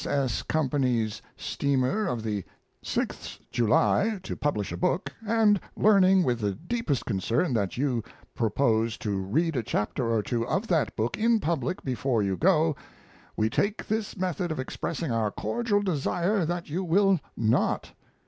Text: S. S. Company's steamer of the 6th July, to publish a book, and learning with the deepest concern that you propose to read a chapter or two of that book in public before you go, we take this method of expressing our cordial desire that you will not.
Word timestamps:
S. 0.01 0.07
S. 0.07 0.41
Company's 0.41 1.21
steamer 1.37 2.07
of 2.07 2.23
the 2.23 2.43
6th 2.83 3.37
July, 3.51 4.19
to 4.23 4.35
publish 4.35 4.71
a 4.71 4.77
book, 4.77 5.13
and 5.27 5.59
learning 5.75 6.23
with 6.23 6.39
the 6.39 6.55
deepest 6.55 7.05
concern 7.05 7.53
that 7.53 7.77
you 7.77 8.03
propose 8.33 8.97
to 8.97 9.21
read 9.21 9.55
a 9.55 9.61
chapter 9.61 10.09
or 10.09 10.23
two 10.23 10.43
of 10.47 10.65
that 10.69 10.95
book 10.95 11.19
in 11.19 11.39
public 11.39 11.83
before 11.83 12.23
you 12.23 12.35
go, 12.35 12.75
we 13.37 13.47
take 13.47 13.85
this 13.87 14.17
method 14.17 14.51
of 14.51 14.59
expressing 14.59 15.11
our 15.11 15.29
cordial 15.29 15.83
desire 15.83 16.47
that 16.47 16.67
you 16.67 16.83
will 16.83 17.19
not. 17.37 17.91